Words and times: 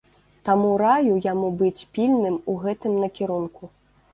Таму 0.47 0.69
раю 0.81 1.13
яму 1.25 1.51
быць 1.61 1.87
пільным 1.99 2.41
у 2.55 2.59
гэтым 2.65 2.99
накірунку. 3.03 3.63